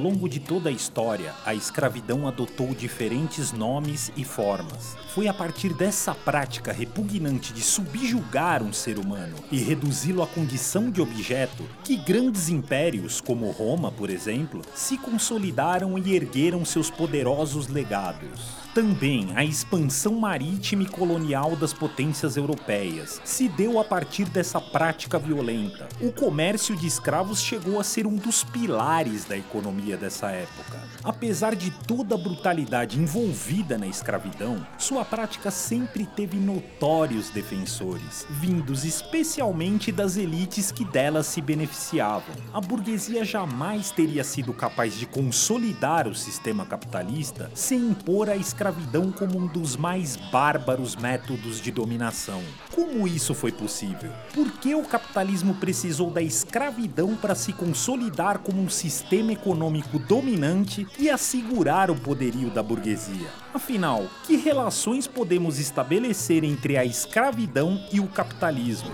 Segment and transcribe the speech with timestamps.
[0.00, 4.96] longo de toda a história, a escravidão adotou diferentes nomes e formas.
[5.14, 10.90] Foi a partir dessa prática repugnante de subjugar um ser humano e reduzi-lo à condição
[10.90, 17.68] de objeto que grandes impérios, como Roma, por exemplo, se consolidaram e ergueram seus poderosos
[17.68, 18.59] legados.
[18.72, 25.18] Também a expansão marítima e colonial das potências europeias se deu a partir dessa prática
[25.18, 25.88] violenta.
[26.00, 30.78] O comércio de escravos chegou a ser um dos pilares da economia dessa época.
[31.02, 38.84] Apesar de toda a brutalidade envolvida na escravidão, sua prática sempre teve notórios defensores, vindos
[38.84, 42.36] especialmente das elites que dela se beneficiavam.
[42.52, 48.59] A burguesia jamais teria sido capaz de consolidar o sistema capitalista sem impor a escravidão
[48.60, 52.42] escravidão como um dos mais bárbaros métodos de dominação.
[52.74, 54.12] Como isso foi possível?
[54.34, 60.86] Por que o capitalismo precisou da escravidão para se consolidar como um sistema econômico dominante
[60.98, 63.30] e assegurar o poderio da burguesia?
[63.54, 68.90] Afinal, que relações podemos estabelecer entre a escravidão e o capitalismo?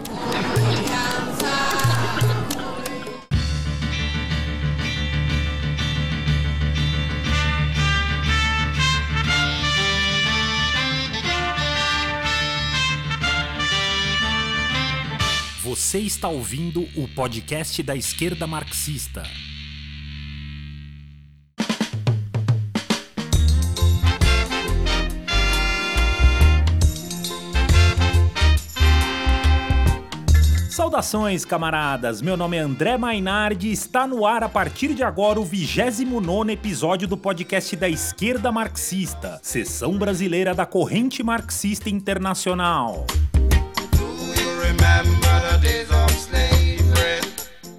[15.87, 19.23] Você está ouvindo o podcast da esquerda marxista.
[30.69, 32.21] Saudações, camaradas!
[32.21, 36.51] Meu nome é André Mainardi e está no ar a partir de agora o 29
[36.53, 43.07] episódio do podcast da Esquerda Marxista, sessão brasileira da Corrente Marxista Internacional.
[44.71, 46.06] remember the days of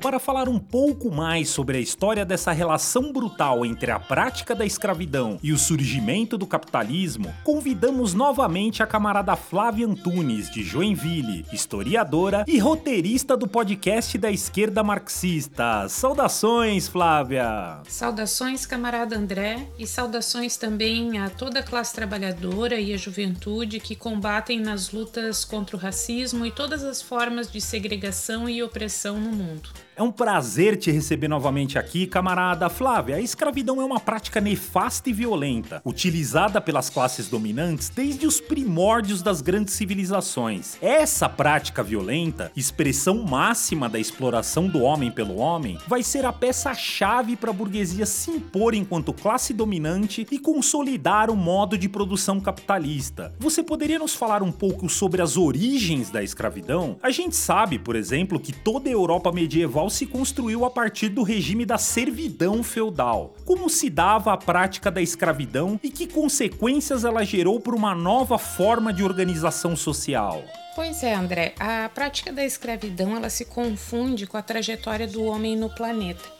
[0.08, 4.66] Para falar um pouco mais sobre a história dessa relação brutal entre a prática da
[4.66, 12.46] escravidão e o surgimento do capitalismo, convidamos novamente a camarada Flávia Antunes, de Joinville, historiadora
[12.48, 15.90] e roteirista do podcast da esquerda marxista.
[15.90, 17.82] Saudações, Flávia!
[17.90, 23.94] Saudações, camarada André, e saudações também a toda a classe trabalhadora e a juventude que
[23.94, 29.34] combatem nas lutas contra o racismo e todas as formas de segregação e opressão no
[29.34, 29.70] mundo.
[29.98, 33.16] É um prazer te receber novamente aqui, camarada Flávia.
[33.16, 39.24] A escravidão é uma prática nefasta e violenta, utilizada pelas classes dominantes desde os primórdios
[39.24, 40.78] das grandes civilizações.
[40.84, 47.36] Essa prática violenta, expressão máxima da exploração do homem pelo homem, vai ser a peça-chave
[47.36, 53.34] para a burguesia se impor enquanto classe dominante e consolidar o modo de produção capitalista.
[53.40, 56.98] Você poderia nos falar um pouco sobre as origens da escravidão?
[57.02, 61.24] A gente sabe, por exemplo, que toda a Europa medieval se construiu a partir do
[61.24, 63.36] regime da servidão feudal.
[63.46, 68.38] Como se dava a prática da escravidão e que consequências ela gerou para uma nova
[68.38, 70.44] forma de organização social?
[70.76, 75.56] Pois é, André, a prática da escravidão ela se confunde com a trajetória do homem
[75.56, 76.38] no planeta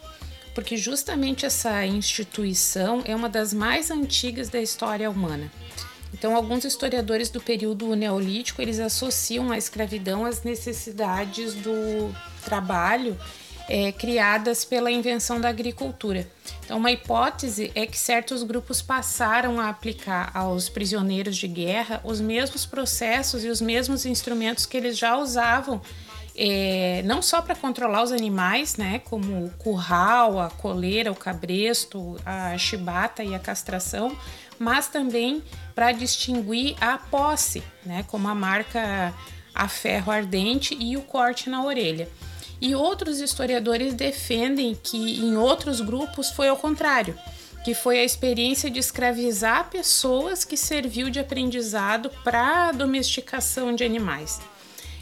[0.58, 5.52] porque justamente essa instituição é uma das mais antigas da história humana.
[6.12, 12.12] Então, alguns historiadores do período neolítico eles associam a escravidão às necessidades do
[12.48, 13.18] trabalho
[13.68, 16.26] é, criadas pela invenção da agricultura.
[16.64, 22.22] Então, uma hipótese é que certos grupos passaram a aplicar aos prisioneiros de guerra os
[22.22, 25.82] mesmos processos e os mesmos instrumentos que eles já usavam,
[26.34, 32.16] é, não só para controlar os animais, né, como o curral, a coleira, o cabresto,
[32.26, 34.16] a chibata e a castração,
[34.58, 35.44] mas também
[35.76, 39.14] para distinguir a posse, né, como a marca
[39.54, 42.08] a ferro ardente e o corte na orelha.
[42.60, 47.18] E outros historiadores defendem que em outros grupos foi ao contrário,
[47.64, 53.84] que foi a experiência de escravizar pessoas que serviu de aprendizado para a domesticação de
[53.84, 54.40] animais.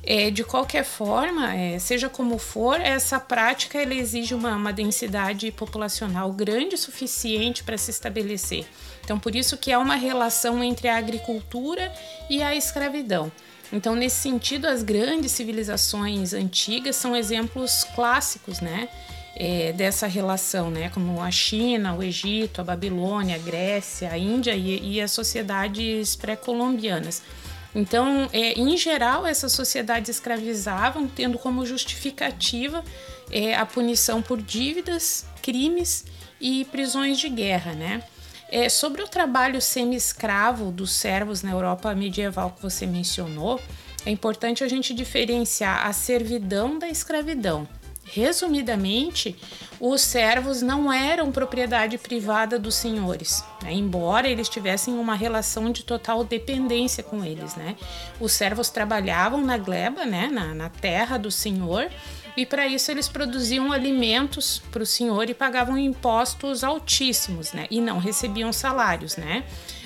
[0.08, 5.52] É, de qualquer forma, é, seja como for, essa prática ela exige uma, uma densidade
[5.52, 8.68] populacional grande o suficiente para se estabelecer.
[9.04, 11.92] Então, por isso que há uma relação entre a agricultura
[12.30, 13.32] e a escravidão.
[13.76, 18.88] Então, nesse sentido, as grandes civilizações antigas são exemplos clássicos, né?
[19.36, 20.90] É, dessa relação, né?
[20.92, 26.16] Como a China, o Egito, a Babilônia, a Grécia, a Índia e, e as sociedades
[26.16, 27.22] pré-colombianas.
[27.76, 32.82] Então, é, em geral, essas sociedades escravizavam, tendo como justificativa
[33.30, 36.06] é, a punição por dívidas, crimes
[36.40, 38.02] e prisões de guerra, né?
[38.58, 43.60] É, sobre o trabalho semi-escravo dos servos na Europa medieval que você mencionou,
[44.06, 47.68] é importante a gente diferenciar a servidão da escravidão.
[48.06, 49.36] Resumidamente,
[49.78, 53.74] os servos não eram propriedade privada dos senhores, né?
[53.74, 57.58] embora eles tivessem uma relação de total dependência com eles.
[57.58, 57.76] Né?
[58.22, 60.30] Os servos trabalhavam na gleba, né?
[60.32, 61.92] na, na terra do senhor,
[62.38, 67.68] e para isso eles produziam alimentos para o senhor e pagavam impostos altíssimos, né?
[67.72, 69.44] E não recebiam salários, né?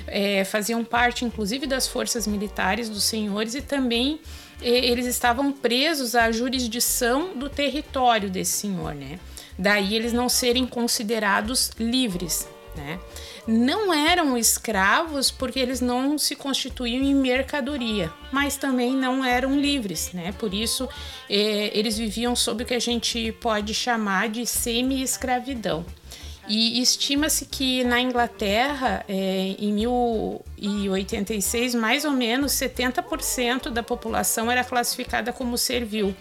[0.08, 4.20] É, faziam parte, inclusive, das forças militares dos senhores e também
[4.62, 9.20] eles estavam presos à jurisdição do território desse senhor, né?
[9.58, 12.48] Daí eles não serem considerados livres,
[12.80, 13.00] né?
[13.46, 20.12] Não eram escravos porque eles não se constituíam em mercadoria, mas também não eram livres,
[20.14, 20.32] né?
[20.32, 20.88] Por isso
[21.30, 25.86] eh, eles viviam sob o que a gente pode chamar de semi-escravidão.
[26.50, 34.64] E estima-se que na Inglaterra, é, em 1086, mais ou menos 70% da população era
[34.64, 36.16] classificada como servil.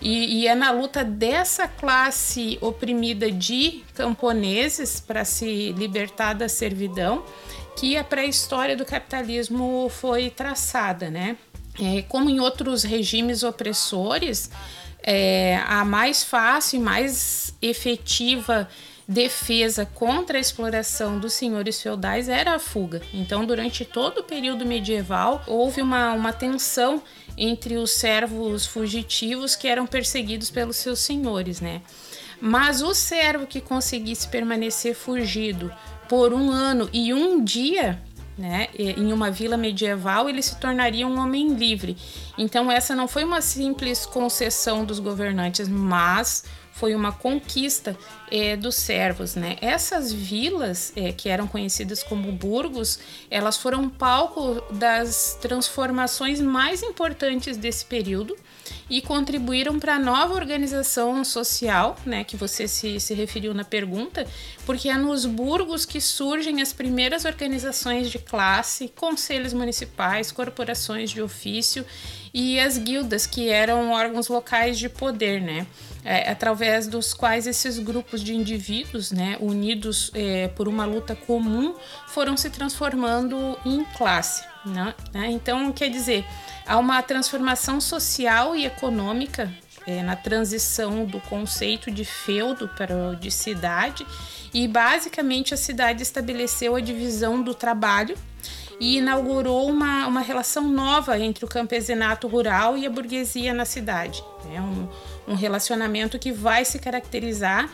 [0.00, 7.24] E, e, é na luta dessa classe oprimida de camponeses para se libertar da servidão
[7.76, 11.36] que a pré-história do capitalismo foi traçada, né?
[11.80, 14.50] É, como em outros regimes opressores,
[15.02, 18.68] é, a mais fácil e mais efetiva
[19.08, 23.00] defesa contra a exploração dos senhores feudais era a fuga.
[23.12, 27.02] Então, durante todo o período medieval, houve uma, uma tensão
[27.38, 31.82] entre os servos fugitivos que eram perseguidos pelos seus senhores, né?
[32.40, 35.72] Mas o servo que conseguisse permanecer fugido
[36.08, 38.00] por um ano e um dia,
[38.36, 41.96] né, em uma vila medieval, ele se tornaria um homem livre.
[42.36, 46.44] Então, essa não foi uma simples concessão dos governantes, mas
[46.76, 47.96] foi uma conquista
[48.30, 49.34] é, dos servos.
[49.34, 49.56] Né?
[49.62, 52.98] Essas vilas, é, que eram conhecidas como burgos,
[53.30, 58.36] elas foram palco das transformações mais importantes desse período
[58.90, 64.26] e contribuíram para a nova organização social, né, que você se, se referiu na pergunta,
[64.64, 71.22] porque é nos burgos que surgem as primeiras organizações de classe, conselhos municipais, corporações de
[71.22, 71.86] ofício
[72.34, 75.66] e as guildas, que eram órgãos locais de poder, né?
[76.08, 81.74] É, através dos quais esses grupos de indivíduos, né, unidos é, por uma luta comum,
[82.06, 84.44] foram se transformando em classe.
[84.64, 84.94] Né?
[85.30, 86.24] Então, quer dizer,
[86.64, 89.52] há uma transformação social e econômica
[89.84, 94.06] é, na transição do conceito de feudo para de cidade,
[94.54, 98.16] e basicamente a cidade estabeleceu a divisão do trabalho
[98.78, 104.22] e inaugurou uma, uma relação nova entre o campesinato rural e a burguesia na cidade.
[104.54, 104.88] É um,
[105.26, 107.70] um relacionamento que vai se caracterizar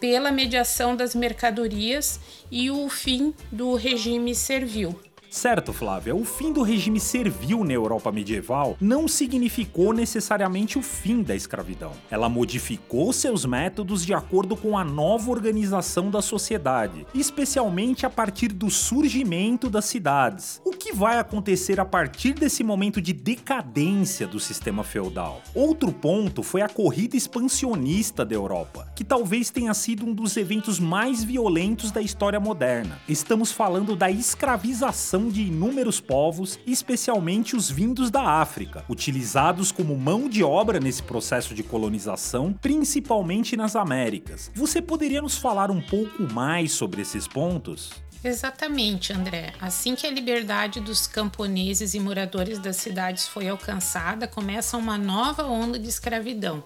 [0.00, 2.20] pela mediação das mercadorias
[2.50, 4.98] e o fim do regime servil.
[5.34, 11.24] Certo, Flávia, o fim do regime servil na Europa medieval não significou necessariamente o fim
[11.24, 11.90] da escravidão.
[12.08, 18.52] Ela modificou seus métodos de acordo com a nova organização da sociedade, especialmente a partir
[18.52, 20.62] do surgimento das cidades.
[20.64, 25.42] O vai acontecer a partir desse momento de decadência do sistema feudal?
[25.52, 30.78] Outro ponto foi a corrida expansionista da Europa, que talvez tenha sido um dos eventos
[30.78, 32.98] mais violentos da história moderna.
[33.08, 40.28] Estamos falando da escravização de inúmeros povos, especialmente os vindos da África, utilizados como mão
[40.28, 44.50] de obra nesse processo de colonização, principalmente nas Américas.
[44.54, 48.03] Você poderia nos falar um pouco mais sobre esses pontos?
[48.24, 49.52] Exatamente, André.
[49.60, 55.44] Assim que a liberdade dos camponeses e moradores das cidades foi alcançada, começa uma nova
[55.44, 56.64] onda de escravidão.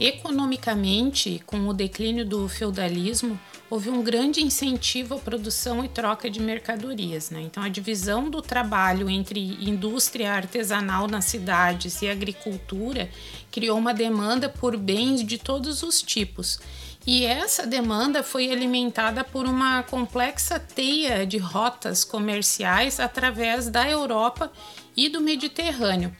[0.00, 6.40] Economicamente, com o declínio do feudalismo, houve um grande incentivo à produção e troca de
[6.40, 7.30] mercadorias.
[7.30, 7.42] Né?
[7.42, 13.08] Então, a divisão do trabalho entre indústria artesanal nas cidades e agricultura
[13.52, 16.58] criou uma demanda por bens de todos os tipos.
[17.06, 24.52] E essa demanda foi alimentada por uma complexa teia de rotas comerciais através da Europa
[24.96, 26.14] e do Mediterrâneo.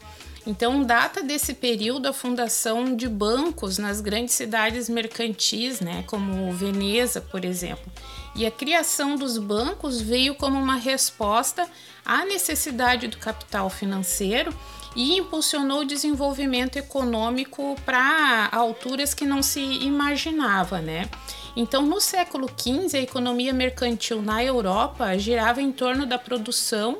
[0.46, 7.20] Então, data desse período a fundação de bancos nas grandes cidades mercantis, né, como Veneza,
[7.20, 7.92] por exemplo.
[8.34, 11.68] E a criação dos bancos veio como uma resposta
[12.04, 14.54] à necessidade do capital financeiro
[14.94, 21.08] e impulsionou o desenvolvimento econômico para alturas que não se imaginava, né?
[21.56, 26.96] Então, no século XV, a economia mercantil na Europa girava em torno da produção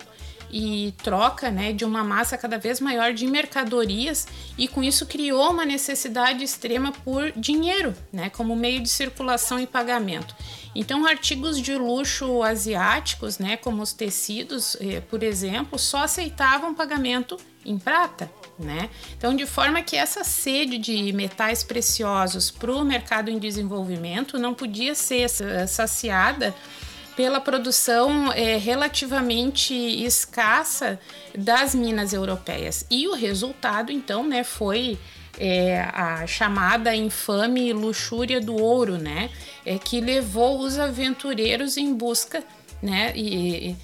[0.53, 4.27] e troca né, de uma massa cada vez maior de mercadorias
[4.59, 9.67] e com isso criou uma necessidade extrema por dinheiro, né, como meio de circulação e
[9.67, 10.35] pagamento.
[10.75, 17.37] Então, artigos de luxo asiáticos, né, como os tecidos, eh, por exemplo, só aceitavam pagamento
[17.65, 18.31] em prata.
[18.59, 18.91] Né?
[19.17, 24.53] Então, de forma que essa sede de metais preciosos para o mercado em desenvolvimento não
[24.53, 25.31] podia ser
[25.67, 26.55] saciada
[27.17, 30.99] pela produção é, relativamente escassa
[31.37, 32.87] das minas europeias.
[32.91, 34.99] E o resultado, então, né, foi
[35.39, 39.31] é, a chamada infame luxúria do ouro, né,
[39.65, 42.43] é, que levou os aventureiros em busca
[42.83, 43.77] né, e, e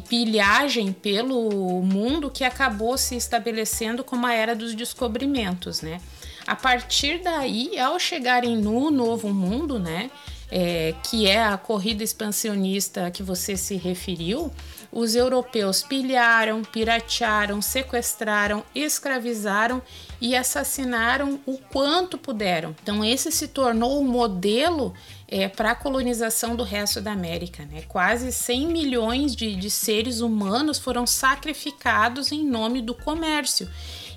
[0.00, 6.00] pilhagem pelo mundo que acabou se estabelecendo como a era dos descobrimentos, né?
[6.46, 10.10] A partir daí, ao chegarem no novo mundo, né,
[10.50, 14.52] é, que é a corrida expansionista que você se referiu,
[14.92, 19.82] os europeus pilharam, piratearam, sequestraram, escravizaram
[20.20, 22.76] e assassinaram o quanto puderam.
[22.82, 24.94] Então, esse se tornou o modelo
[25.28, 27.64] é, para a colonização do resto da América.
[27.64, 27.82] Né?
[27.88, 33.68] Quase 100 milhões de, de seres humanos foram sacrificados em nome do comércio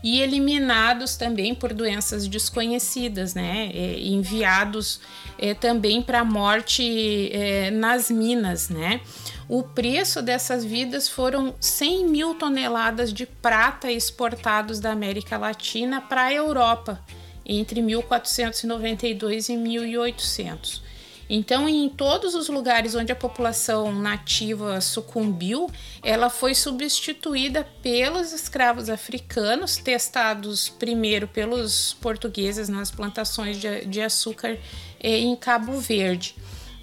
[0.03, 3.71] e eliminados também por doenças desconhecidas, né?
[3.73, 5.01] É, enviados
[5.37, 9.01] é, também para a morte é, nas minas, né?
[9.49, 16.25] O preço dessas vidas foram 100 mil toneladas de prata exportados da América Latina para
[16.25, 17.01] a Europa
[17.45, 20.86] entre 1492 e 1800.
[21.29, 25.69] Então, em todos os lugares onde a população nativa sucumbiu,
[26.01, 34.57] ela foi substituída pelos escravos africanos, testados primeiro pelos portugueses nas plantações de, de açúcar
[34.99, 36.35] eh, em Cabo Verde.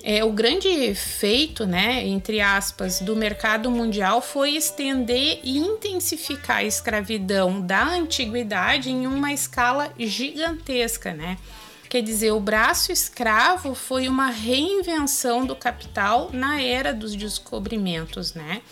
[0.07, 6.65] É, o grande feito, né, entre aspas, do mercado mundial foi estender e intensificar a
[6.65, 11.39] escravidão da antiguidade em uma escala gigantesca, né?
[11.89, 18.63] Quer dizer, o braço escravo foi uma reinvenção do capital na era dos descobrimentos, né?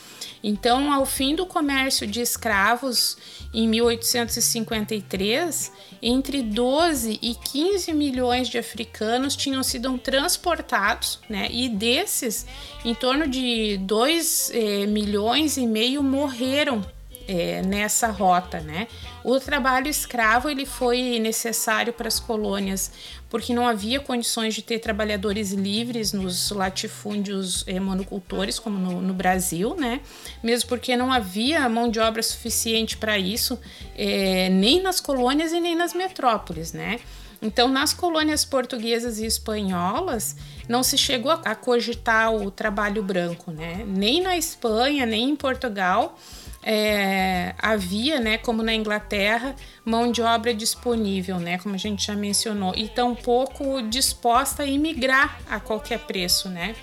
[0.43, 3.17] Então, ao fim do comércio de escravos
[3.55, 5.71] em 1853,
[6.03, 11.47] entre 12 e 15 milhões de africanos tinham sido transportados, né?
[11.49, 12.45] E desses,
[12.85, 16.85] em torno de 2 eh, milhões e meio morreram
[17.29, 18.89] é, nessa rota, né?
[19.25, 22.91] O trabalho escravo ele foi necessário para as colônias
[23.33, 29.15] porque não havia condições de ter trabalhadores livres nos latifúndios é, monocultores como no, no,
[29.15, 30.01] Brasil, né?
[30.43, 33.59] Mesmo porque não havia mão de obra suficiente para isso,
[33.97, 37.01] é, nem nas colônias e nem nas metrópoles, né?
[37.41, 40.37] Então, nas colônias portuguesas e espanholas,
[40.69, 43.83] não se chegou a cogitar o trabalho branco, né?
[43.87, 46.19] Nem na Espanha, nem em Portugal
[46.63, 49.55] é, havia, né, como na Inglaterra,
[49.85, 55.41] mão de obra disponível, né, como a gente já mencionou, e tampouco disposta a imigrar
[55.51, 56.75] a qualquer preço, né.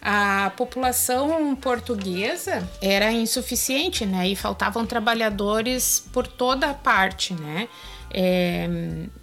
[0.00, 7.68] A população portuguesa era insuficiente, né, e faltavam trabalhadores por toda a parte, né.
[8.10, 8.68] É,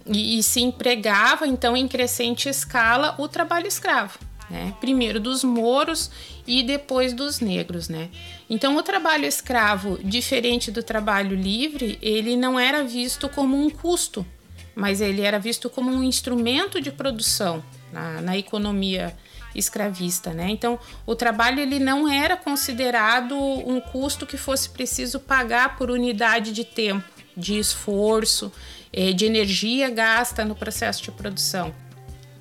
[0.06, 4.18] e, e se empregava então em crescente escala o trabalho escravo
[4.48, 4.74] né?
[4.80, 6.10] Primeiro dos mouros
[6.46, 8.08] e depois dos negros, né?
[8.48, 14.26] Então o trabalho escravo, diferente do trabalho livre, ele não era visto como um custo,
[14.74, 19.16] mas ele era visto como um instrumento de produção na, na economia
[19.54, 20.48] escravista, né?
[20.50, 26.52] Então, o trabalho ele não era considerado um custo que fosse preciso pagar por unidade
[26.52, 28.52] de tempo, de esforço,
[28.92, 31.72] eh, de energia gasta no processo de produção.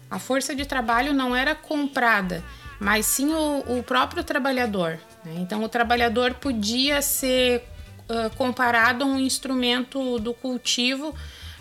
[0.09, 2.43] A força de trabalho não era comprada,
[2.79, 4.99] mas sim o, o próprio trabalhador.
[5.25, 5.35] Né?
[5.37, 7.63] Então, o trabalhador podia ser
[8.37, 11.15] comparado a um instrumento do cultivo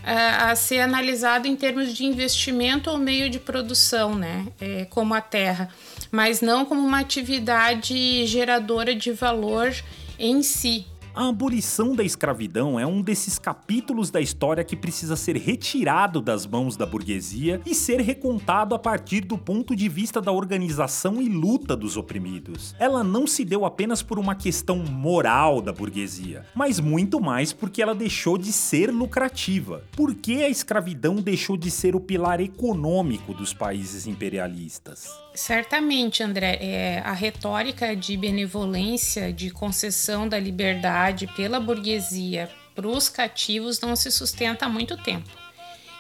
[0.05, 4.49] a ser analisado em termos de investimento ou meio de produção, né?
[4.61, 5.69] É, como a terra,
[6.11, 9.73] mas não como uma atividade geradora de valor
[10.19, 10.87] em si.
[11.15, 16.47] A abolição da escravidão é um desses capítulos da história que precisa ser retirado das
[16.47, 21.29] mãos da burguesia e ser recontado a partir do ponto de vista da organização e
[21.29, 22.75] luta dos oprimidos.
[22.79, 27.83] Ela não se deu apenas por uma questão moral da burguesia, mas muito mais porque
[27.83, 29.85] ela deixou de ser lucrativa.
[29.95, 35.11] Por que a escravidão deixou de ser o pilar econômico dos países imperialistas?
[35.35, 43.09] Certamente, André, é, a retórica de benevolência, de concessão da liberdade pela burguesia para os
[43.09, 45.29] cativos não se sustenta há muito tempo.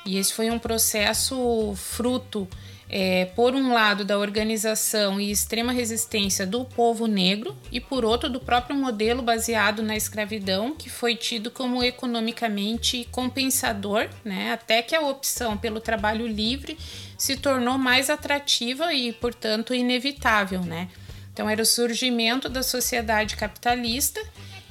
[0.04, 2.48] E esse foi um processo fruto
[2.88, 8.28] é, por um lado, da organização e extrema resistência do povo negro, e por outro,
[8.28, 14.94] do próprio modelo baseado na escravidão, que foi tido como economicamente compensador, né, até que
[14.94, 16.76] a opção pelo trabalho livre
[17.16, 20.60] se tornou mais atrativa e, portanto, inevitável.
[20.60, 20.88] Né?
[21.32, 24.20] Então, era o surgimento da sociedade capitalista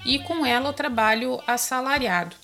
[0.05, 2.35] e, com ela, o trabalho assalariado.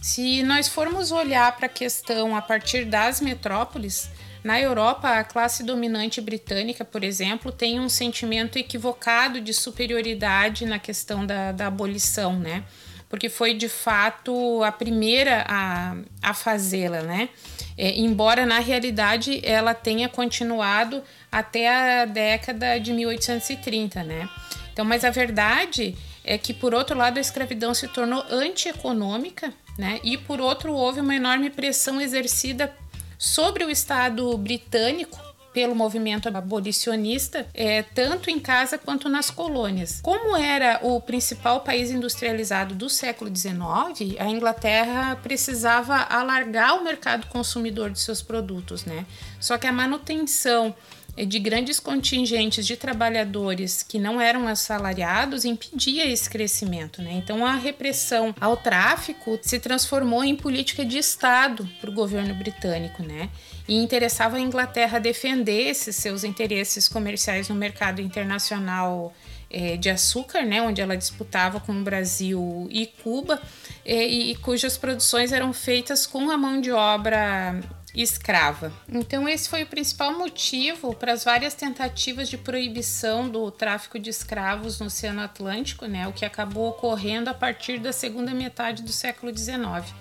[0.00, 4.08] Se nós formos olhar para a questão a partir das metrópoles,
[4.42, 10.78] na Europa, a classe dominante britânica, por exemplo, tem um sentimento equivocado de superioridade na
[10.78, 12.64] questão da, da abolição, né?
[13.08, 17.28] Porque foi de fato a primeira a, a fazê-la, né?
[17.76, 24.28] É, embora na realidade ela tenha continuado até a década de 1830, né?
[24.72, 30.00] Então, mas a verdade é que, por outro lado, a escravidão se tornou antieconômica, né?
[30.02, 32.74] E por outro, houve uma enorme pressão exercida
[33.20, 35.20] sobre o Estado britânico
[35.52, 40.00] pelo movimento abolicionista, é, tanto em casa quanto nas colônias.
[40.00, 47.26] Como era o principal país industrializado do século XIX, a Inglaterra precisava alargar o mercado
[47.26, 49.04] consumidor de seus produtos, né?
[49.38, 50.74] Só que a manutenção
[51.16, 57.02] de grandes contingentes de trabalhadores que não eram assalariados impedia esse crescimento.
[57.02, 57.12] Né?
[57.12, 63.02] Então, a repressão ao tráfico se transformou em política de Estado para o governo britânico.
[63.02, 63.28] Né?
[63.68, 69.12] E interessava a Inglaterra defender esses seus interesses comerciais no mercado internacional
[69.50, 73.42] é, de açúcar, né, onde ela disputava com o Brasil e Cuba,
[73.84, 77.60] é, e, e cujas produções eram feitas com a mão de obra
[77.94, 78.72] escrava.
[78.88, 84.10] Então, esse foi o principal motivo para as várias tentativas de proibição do tráfico de
[84.10, 88.92] escravos no Oceano Atlântico, né, o que acabou ocorrendo a partir da segunda metade do
[88.92, 89.92] século XIX.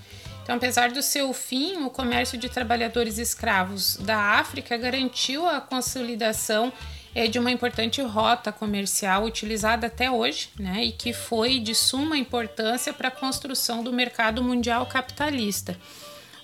[0.43, 6.73] Então, apesar do seu fim, o comércio de trabalhadores escravos da África garantiu a consolidação
[7.13, 12.17] é, de uma importante rota comercial utilizada até hoje, né, e que foi de suma
[12.17, 15.77] importância para a construção do mercado mundial capitalista.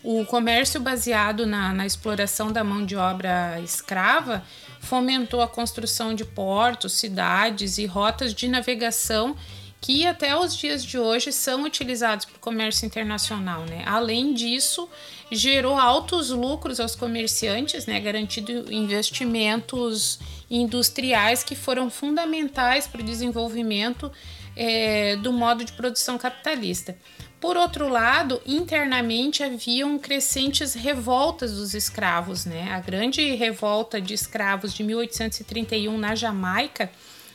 [0.07, 4.43] O comércio baseado na, na exploração da mão de obra escrava
[4.79, 9.35] fomentou a construção de portos, cidades e rotas de navegação
[9.81, 13.65] que até os dias de hoje são utilizados para o comércio internacional.
[13.65, 13.81] Né?
[13.88, 14.88] Além disso,
[15.31, 18.00] gerou altos lucros aos comerciantes, né?
[18.00, 20.19] garantindo investimentos
[20.51, 24.12] industriais que foram fundamentais para o desenvolvimento
[24.56, 26.96] é, do modo de produção capitalista.
[27.39, 32.46] Por outro lado, internamente haviam crescentes revoltas dos escravos.
[32.46, 32.72] Né?
[32.72, 36.89] A grande revolta de escravos de 1831 na Jamaica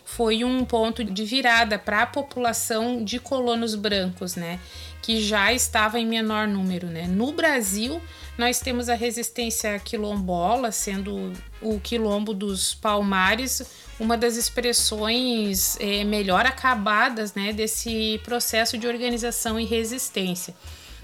[0.05, 4.59] foi um ponto de virada para a população de colonos brancos, né?
[5.01, 6.89] que já estava em menor número.
[6.89, 7.07] Né?
[7.07, 8.01] No Brasil,
[8.37, 16.47] nós temos a resistência quilombola, sendo o quilombo dos Palmares uma das expressões é, melhor
[16.47, 20.55] acabadas né, desse processo de organização e resistência.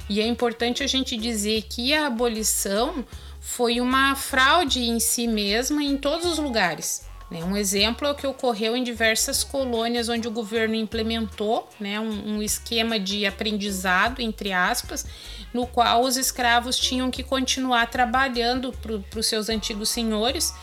[0.09, 3.05] E é importante a gente dizer que a abolição
[3.39, 7.07] foi uma fraude em si mesma em todos os lugares.
[7.31, 7.45] Né?
[7.45, 12.37] Um exemplo é o que ocorreu em diversas colônias onde o governo implementou né, um,
[12.37, 15.05] um esquema de aprendizado, entre aspas,
[15.53, 20.55] no qual os escravos tinham que continuar trabalhando para os seus antigos senhores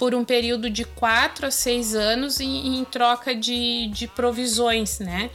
[0.00, 5.28] por um período de quatro a seis anos em, em troca de, de provisões, né?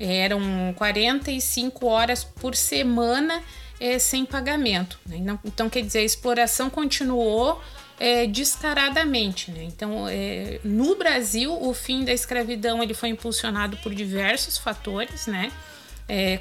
[0.00, 0.40] Eram
[0.74, 3.42] 45 horas por semana
[3.78, 4.98] é, sem pagamento.
[5.04, 5.18] Né?
[5.18, 7.60] Então, então, quer dizer, a exploração continuou
[8.00, 9.50] é, descaradamente.
[9.50, 9.64] Né?
[9.64, 15.52] Então, é, no Brasil, o fim da escravidão ele foi impulsionado por diversos fatores, né?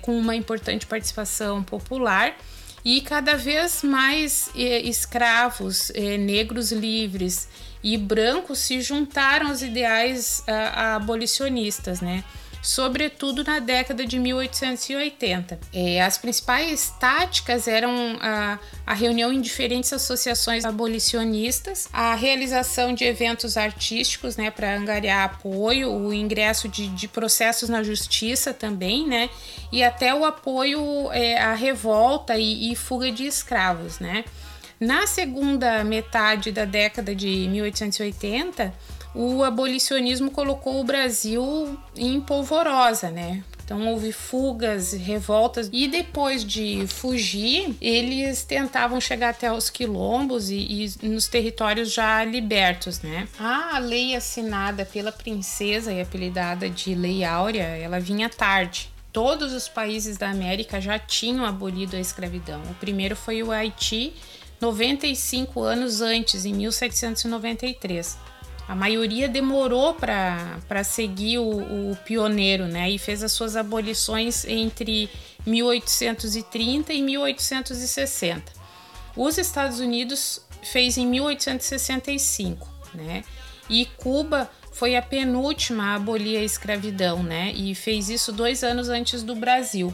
[0.01, 2.37] Com uma importante participação popular
[2.85, 7.49] e cada vez mais é, escravos é, negros livres
[7.83, 12.23] e brancos se juntaram aos ideais uh, abolicionistas, né?
[12.65, 15.59] sobretudo na década de 1880.
[15.71, 23.03] É, as principais táticas eram a, a, reunião em diferentes associações abolicionistas, a realização de
[23.03, 29.29] eventos artísticos né, para angariar apoio, o ingresso de, de, processos na justiça também, né,
[29.71, 33.99] e até o apoio é, à revolta e, e fuga de escravos.
[33.99, 34.23] Né.
[34.79, 38.73] Na segunda metade da década de 1880,
[39.15, 43.41] o abolicionismo colocou o Brasil em polvorosa, né?
[43.65, 50.93] Então houve fugas, revoltas e depois de fugir, eles tentavam chegar até os quilombos e,
[51.01, 53.27] e, nos territórios já libertos, né?
[53.39, 58.91] A lei assinada pela princesa e apelidada de Lei Áurea, ela vinha tarde.
[59.11, 62.61] Todos os países da América já tinham abolido a escravidão.
[62.69, 64.13] O primeiro foi o Haiti
[64.61, 68.17] 95 anos antes, em 1793.
[68.67, 72.89] A maioria demorou para seguir o, o, pioneiro, né?
[72.89, 75.09] E fez as suas abolições entre
[75.45, 78.51] 1830 e 1860.
[79.15, 83.23] Os Estados Unidos fez em 1865, né?
[83.69, 87.51] E Cuba foi a penúltima a abolir a escravidão, né?
[87.53, 89.93] E fez isso dois anos antes do Brasil.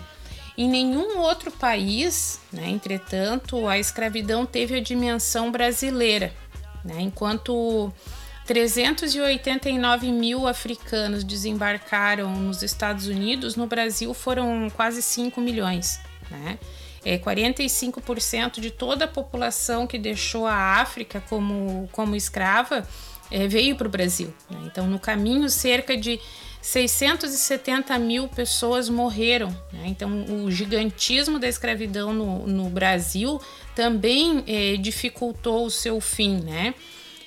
[0.58, 6.34] Em nenhum outro país, né, entretanto, a escravidão teve a dimensão brasileira,
[6.84, 7.92] né, enquanto
[8.46, 16.00] 389 mil africanos desembarcaram nos Estados Unidos, no Brasil foram quase 5 milhões.
[16.30, 16.58] Né?
[17.04, 22.88] É, 45% de toda a população que deixou a África como, como escrava
[23.32, 24.34] é, veio para o Brasil.
[24.50, 24.60] Né?
[24.66, 26.20] Então, no caminho, cerca de
[26.62, 29.50] 670 mil pessoas morreram.
[29.72, 29.86] Né?
[29.86, 33.42] Então, o gigantismo da escravidão no, no Brasil
[33.74, 36.42] também é, dificultou o seu fim.
[36.42, 36.76] Né?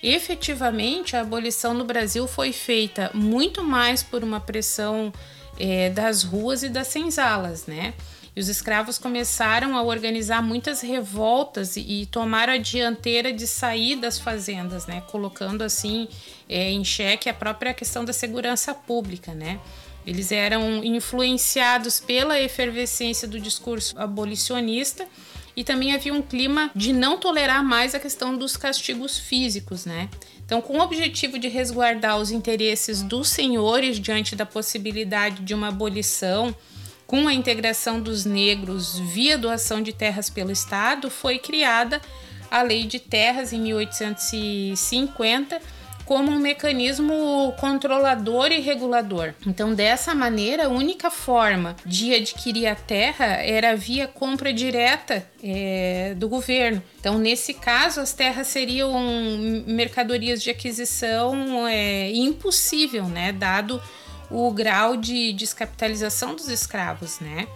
[0.06, 5.10] Efetivamente, a abolição no Brasil foi feita muito mais por uma pressão
[5.58, 7.94] é, das ruas e das senzalas, né?
[8.36, 13.96] E os escravos começaram a organizar muitas revoltas e, e tomar a dianteira de sair
[13.96, 15.02] das fazendas, né?
[15.10, 16.06] Colocando assim
[16.50, 19.58] é, em xeque a própria questão da segurança pública, né?
[20.06, 25.08] Eles eram influenciados pela efervescência do discurso abolicionista
[25.56, 30.08] e também havia um clima de não tolerar mais a questão dos castigos físicos, né?
[30.44, 35.68] Então, com o objetivo de resguardar os interesses dos senhores diante da possibilidade de uma
[35.68, 36.54] abolição
[37.06, 42.00] com a integração dos negros via doação de terras pelo Estado, foi criada
[42.50, 45.60] a Lei de Terras em 1850
[46.04, 49.34] como um mecanismo controlador e regulador.
[49.46, 56.14] Então, dessa maneira, a única forma de adquirir a terra era via compra direta é,
[56.16, 56.82] do governo.
[57.00, 58.92] Então, nesse caso, as terras seriam
[59.66, 63.80] mercadorias de aquisição é, impossível, né, dado
[64.30, 67.46] o grau de descapitalização dos escravos, né?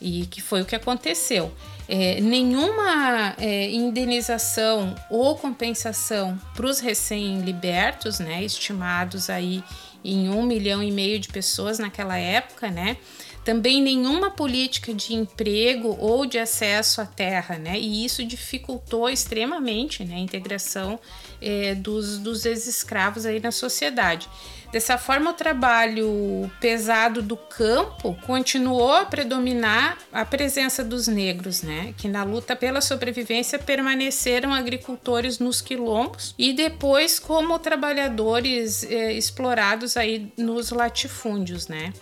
[0.00, 1.52] E que foi o que aconteceu.
[1.88, 9.62] É, nenhuma é, indenização ou compensação para os recém-libertos, né, estimados aí
[10.02, 12.96] em um milhão e meio de pessoas naquela época, né,
[13.44, 17.78] também nenhuma política de emprego ou de acesso à terra, né?
[17.78, 20.98] E isso dificultou extremamente né, a integração
[21.44, 24.28] é, dos, dos ex-escravos aí na sociedade.
[24.74, 31.94] Dessa forma, o trabalho pesado do campo continuou a predominar a presença dos negros, né?
[31.96, 39.96] Que na luta pela sobrevivência permaneceram agricultores nos quilombos e depois como trabalhadores eh, explorados
[39.96, 41.92] aí nos latifúndios, né?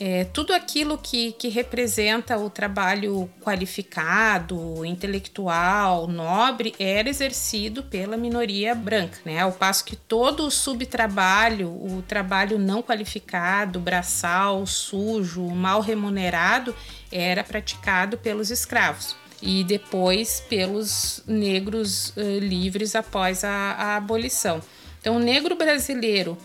[0.00, 8.76] É, tudo aquilo que, que representa o trabalho qualificado, intelectual, nobre, era exercido pela minoria
[8.76, 9.40] branca, né?
[9.40, 16.72] Ao passo que todo o subtrabalho, o trabalho não qualificado, braçal, sujo, mal remunerado,
[17.10, 24.62] era praticado pelos escravos e depois pelos negros uh, livres após a, a abolição.
[25.00, 26.38] Então, o negro brasileiro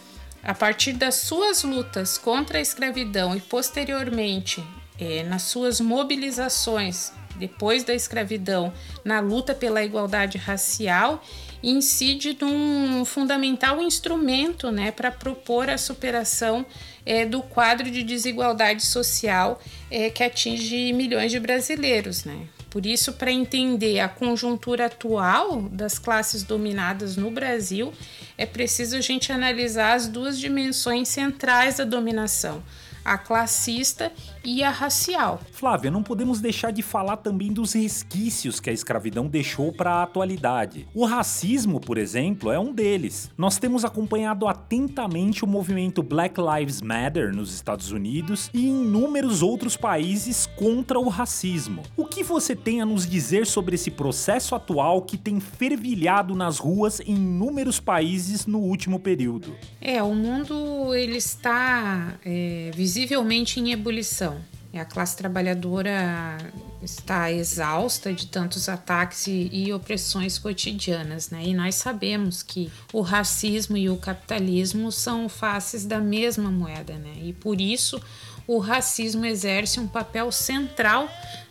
[0.43, 4.63] a partir das suas lutas contra a escravidão e posteriormente
[4.99, 11.23] é, nas suas mobilizações depois da escravidão na luta pela igualdade racial,
[11.61, 16.65] incide num fundamental instrumento né, para propor a superação
[17.05, 22.23] é, do quadro de desigualdade social é, que atinge milhões de brasileiros.
[22.23, 22.47] Né?
[22.73, 27.93] Por isso, para entender a conjuntura atual das classes dominadas no Brasil,
[28.35, 32.63] é preciso a gente analisar as duas dimensões centrais da dominação
[33.03, 34.11] a classista
[34.43, 35.39] e a racial.
[35.51, 40.03] Flávia, não podemos deixar de falar também dos resquícios que a escravidão deixou para a
[40.03, 40.87] atualidade.
[40.93, 43.31] O racismo, por exemplo, é um deles.
[43.37, 49.41] Nós temos acompanhado atentamente o movimento Black Lives Matter nos Estados Unidos e em inúmeros
[49.41, 51.83] outros países contra o racismo.
[51.97, 56.59] O que você tem a nos dizer sobre esse processo atual que tem fervilhado nas
[56.59, 59.55] ruas em inúmeros países no último período?
[59.81, 64.32] É, o mundo ele está é, visivelmente em ebulição.
[64.73, 66.37] A classe trabalhadora
[66.81, 71.43] está exausta de tantos ataques e, e, opressões cotidianas, né?
[71.45, 77.13] E nós sabemos que o racismo e o capitalismo são faces da mesma moeda, né?
[77.21, 78.01] E por isso
[78.47, 81.07] o racismo exerce um papel central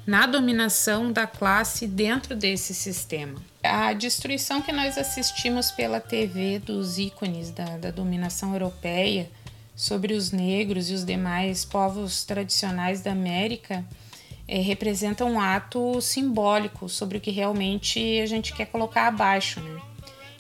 [0.06, 3.40] na dominação da classe dentro desse sistema.
[3.62, 9.30] A destruição que nós assistimos pela TV dos ícones da, da dominação europeia
[9.82, 13.84] sobre os negros e os demais povos tradicionais da América
[14.46, 19.80] é, representa um ato simbólico sobre o que realmente a gente quer colocar abaixo, né?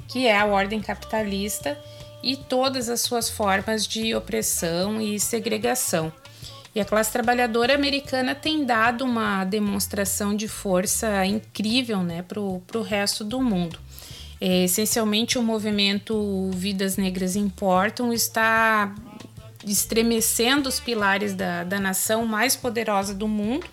[0.06, 1.76] que é a ordem capitalista
[2.22, 6.12] e todas as suas formas de opressão e segregação.
[6.72, 12.82] E a classe trabalhadora americana tem dado uma demonstração de força incrível né, para o
[12.82, 13.76] resto do mundo.
[14.44, 18.92] É, essencialmente, o movimento Vidas Negras Importam está
[19.66, 23.66] estremecendo os pilares da, da nação mais poderosa do mundo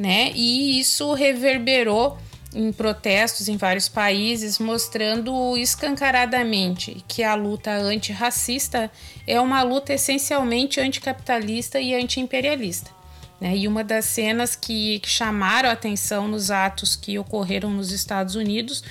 [0.00, 0.32] né?
[0.34, 2.16] E isso reverberou
[2.54, 8.90] em protestos em vários países, mostrando escancaradamente que a luta antirracista
[9.26, 12.90] é uma luta essencialmente anticapitalista e antiimperialista.
[13.38, 13.58] Né?
[13.58, 18.34] E uma das cenas que, que chamaram a atenção nos atos que ocorreram nos Estados
[18.34, 18.82] Unidos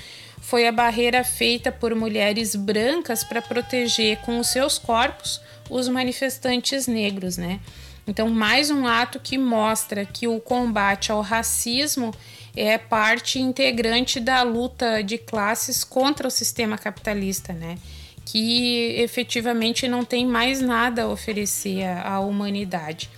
[0.50, 6.88] foi a barreira feita por mulheres brancas para proteger com os seus corpos os manifestantes
[6.88, 7.60] negros, né?
[8.04, 12.12] Então, mais um ato que mostra que o combate ao racismo
[12.56, 17.76] é parte integrante da luta de classes contra o sistema capitalista, né?
[18.24, 23.08] Que efetivamente não tem mais nada a oferecer à humanidade.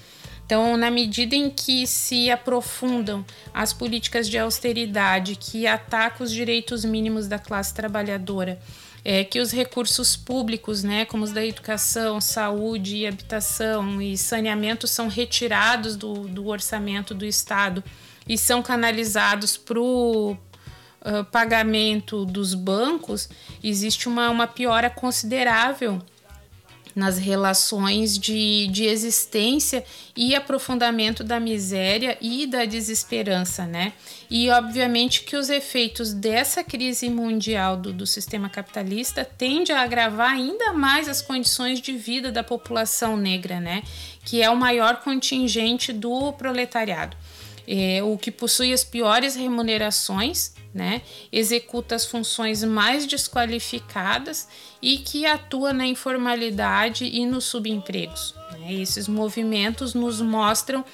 [0.52, 6.84] Então, na medida em que se aprofundam as políticas de austeridade que atacam os direitos
[6.84, 8.60] mínimos da classe trabalhadora,
[9.02, 15.08] é, que os recursos públicos, né, como os da educação, saúde habitação e saneamento, são
[15.08, 17.82] retirados do, do orçamento do Estado
[18.28, 23.26] e são canalizados para o uh, pagamento dos bancos,
[23.64, 26.02] existe uma, uma piora considerável
[26.94, 29.84] nas relações de, de existência
[30.16, 33.92] e aprofundamento da miséria e da desesperança, né?
[34.30, 40.32] E obviamente que os efeitos dessa crise mundial do, do sistema capitalista tende a agravar
[40.32, 43.82] ainda mais as condições de vida da população negra, né?
[44.24, 47.16] Que é o maior contingente do proletariado.
[47.66, 54.48] É, o que possui as piores remunerações, né, executa as funções mais desqualificadas
[54.80, 58.34] e que atua na informalidade e nos subempregos.
[58.52, 58.74] Né?
[58.74, 60.84] Esses movimentos nos mostram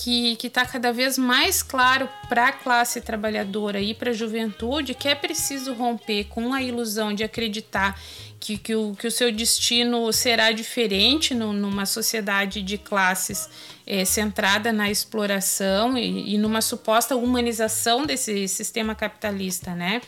[0.00, 5.08] que está cada vez mais claro para a classe trabalhadora e para a juventude que
[5.08, 8.00] é preciso romper com a ilusão de acreditar
[8.40, 13.50] que, que, o, que o seu destino será diferente no, numa sociedade de classes
[13.86, 20.00] é, centrada na exploração e, e, numa suposta humanização desse sistema capitalista, né?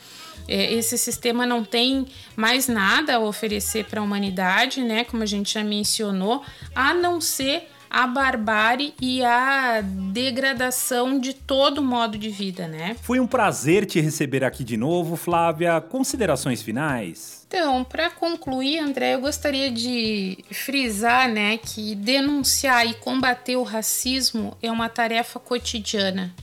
[0.47, 5.03] É, esse sistema não tem mais nada a oferecer para a humanidade, né?
[5.03, 11.79] Como a gente já mencionou, a não ser a barbárie e a degradação de todo
[11.83, 12.95] modo de vida, né?
[13.03, 15.79] Foi um prazer te receber aqui de novo, Flávia.
[15.79, 17.45] Considerações finais?
[17.47, 24.57] Então, para concluir, André, eu gostaria de frisar, né, que denunciar e combater o racismo
[24.59, 26.33] é uma tarefa cotidiana.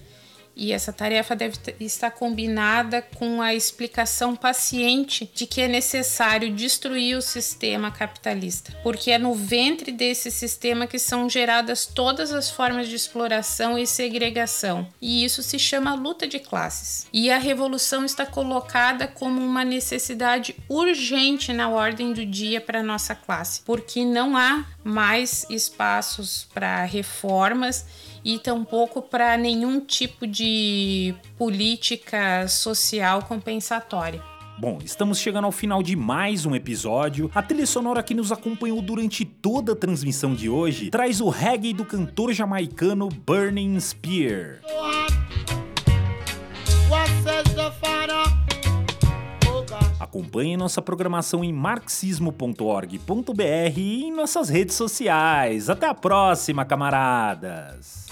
[0.61, 7.16] E essa tarefa deve estar combinada com a explicação paciente de que é necessário destruir
[7.16, 12.88] o sistema capitalista, porque é no ventre desse sistema que são geradas todas as formas
[12.88, 14.87] de exploração e segregação.
[15.01, 17.07] E isso se chama luta de classes.
[17.11, 23.14] E a revolução está colocada como uma necessidade urgente na ordem do dia para nossa
[23.14, 27.87] classe, porque não há mais espaços para reformas
[28.25, 34.23] e tampouco para nenhum tipo de política social compensatória.
[34.59, 37.31] Bom, estamos chegando ao final de mais um episódio.
[37.35, 41.73] A trilha sonora que nos acompanhou durante toda a transmissão de hoje traz o reggae
[41.73, 44.61] do cantor jamaicano Burning Spear.
[50.11, 55.70] Acompanhe nossa programação em marxismo.org.br e em nossas redes sociais.
[55.70, 58.09] Até a próxima, camaradas!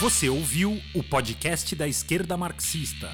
[0.00, 3.10] Você ouviu o podcast da esquerda marxista.